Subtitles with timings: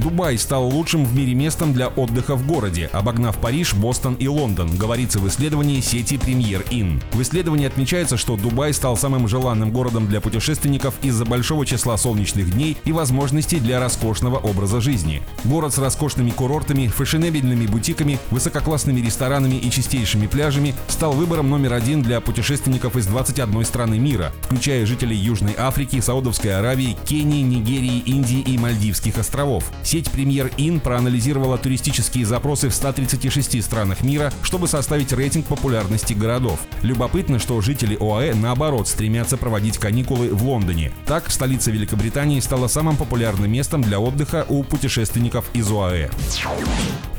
[0.00, 4.76] Дубай стал лучшим в мире местом для отдыха в городе, обогнав Париж, Бостон и Лондон,
[4.76, 7.02] говорится в исследовании сети Premier Inn.
[7.12, 12.52] В исследовании отмечается, что Дубай стал самым желанным городом для путешественников из-за большого числа солнечных
[12.52, 15.20] дней и возможностей для роскошного образа жизни.
[15.42, 22.02] Город с роскошными курортами, фешенебельными бутиками, высококлассными ресторанами и чистейшими пляжами стал выбором номер один
[22.02, 28.40] для путешественников из 21 страны мира, включая жителей Южной Африки, Саудовской Аравии, Кении, Нигерии, Индии
[28.40, 29.64] и Мальдивских островов.
[29.88, 36.60] Сеть Премьер Ин проанализировала туристические запросы в 136 странах мира, чтобы составить рейтинг популярности городов.
[36.82, 40.92] Любопытно, что жители ОАЭ наоборот стремятся проводить каникулы в Лондоне.
[41.06, 46.10] Так, столица Великобритании стала самым популярным местом для отдыха у путешественников из ОАЭ.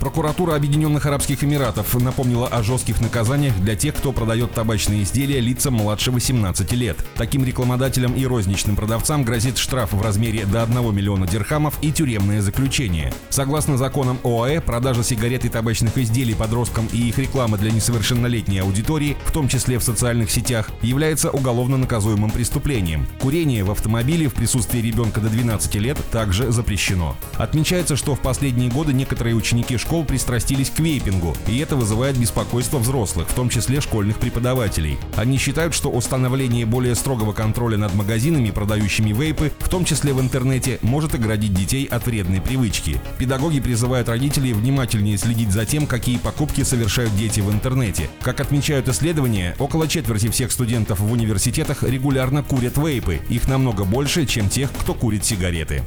[0.00, 5.74] Прокуратура Объединенных Арабских Эмиратов напомнила о жестких наказаниях для тех, кто продает табачные изделия лицам
[5.74, 6.96] младше 18 лет.
[7.16, 12.42] Таким рекламодателям и розничным продавцам грозит штраф в размере до 1 миллиона дирхамов и тюремное
[12.42, 13.12] заключение.
[13.30, 19.16] Согласно законам ОАЭ, продажа сигарет и табачных изделий подросткам и их реклама для несовершеннолетней аудитории,
[19.24, 23.06] в том числе в социальных сетях, является уголовно наказуемым преступлением.
[23.20, 27.16] Курение в автомобиле в присутствии ребенка до 12 лет также запрещено.
[27.34, 32.78] Отмечается, что в последние годы некоторые ученики школ пристрастились к вейпингу, и это вызывает беспокойство
[32.78, 34.98] взрослых, в том числе школьных преподавателей.
[35.14, 40.20] Они считают, что установление более строгого контроля над магазинами, продающими вейпы, в том числе в
[40.20, 43.00] интернете, может оградить детей от вредной привычки.
[43.16, 48.10] Педагоги призывают родителей внимательнее следить за тем, какие покупки совершают дети в интернете.
[48.22, 53.20] Как отмечают исследования, около четверти всех студентов в университетах регулярно курят вейпы.
[53.28, 55.84] Их намного больше, чем тех, кто курит сигареты.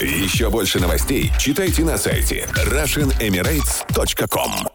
[0.00, 4.73] Еще больше новостей читайте на сайте RussianEmirates.com emirates.com